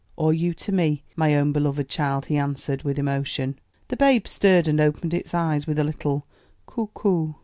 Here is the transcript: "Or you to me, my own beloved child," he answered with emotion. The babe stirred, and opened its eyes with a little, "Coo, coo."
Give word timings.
"Or 0.15 0.33
you 0.33 0.55
to 0.55 0.71
me, 0.71 1.03
my 1.15 1.35
own 1.35 1.51
beloved 1.51 1.87
child," 1.87 2.25
he 2.25 2.35
answered 2.35 2.81
with 2.81 2.97
emotion. 2.97 3.59
The 3.89 3.95
babe 3.97 4.25
stirred, 4.27 4.67
and 4.67 4.81
opened 4.81 5.13
its 5.13 5.35
eyes 5.35 5.67
with 5.67 5.77
a 5.77 5.83
little, 5.83 6.25
"Coo, 6.65 6.89
coo." 6.95 7.35